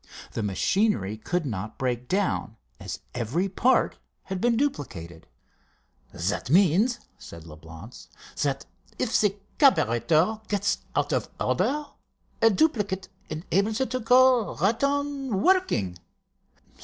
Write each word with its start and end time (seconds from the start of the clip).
The 0.31 0.41
machinery 0.41 1.15
could 1.17 1.45
not 1.45 1.77
break 1.77 2.07
down, 2.07 2.57
as 2.79 3.01
every 3.13 3.47
part 3.47 3.99
had 4.23 4.41
been 4.41 4.57
duplicated. 4.57 5.27
"That 6.11 6.49
means," 6.49 7.01
said 7.19 7.43
Leblance, 7.45 8.07
"that 8.41 8.65
if 8.97 9.21
the 9.21 9.37
carburetor 9.59 10.41
gets 10.47 10.79
out 10.95 11.13
of 11.13 11.29
order, 11.39 11.85
a 12.41 12.49
duplicate 12.49 13.09
enables 13.29 13.79
it 13.79 13.91
to 13.91 13.99
go 13.99 14.55
right 14.55 14.83
on 14.83 15.39
working. 15.39 15.99